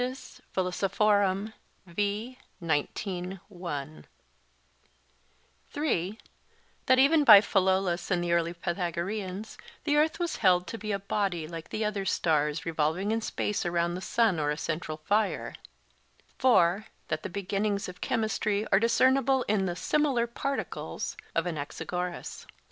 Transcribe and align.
Phil.); 0.01 0.71
(3) 0.71 1.47
that 1.85 1.99
even 6.97 7.23
by 7.23 7.39
Philolaus 7.39 8.09
and 8.09 8.23
the 8.23 8.33
early 8.33 8.51
Pythagoreans, 8.55 9.59
the 9.83 9.97
earth 9.97 10.17
was 10.17 10.37
held 10.37 10.65
to 10.65 10.79
be 10.79 10.91
a 10.91 10.97
body 10.97 11.47
like 11.47 11.69
the 11.69 11.85
other 11.85 12.03
stars 12.05 12.65
revolving 12.65 13.11
in 13.11 13.21
space 13.21 13.63
around 13.63 13.93
the 13.93 14.01
sun 14.01 14.39
or 14.39 14.49
a 14.49 14.57
central 14.57 14.97
fire; 14.97 15.53
(4) 16.39 16.87
that 17.09 17.21
the 17.21 17.29
beginnings 17.29 17.87
of 17.87 18.01
chemistry 18.01 18.65
are 18.71 18.79
discernible 18.79 19.43
in 19.43 19.67
the 19.67 19.75
'similar 19.75 20.25
particles' 20.25 21.15
of 21.35 21.45
Anaxagoras. 21.45 22.47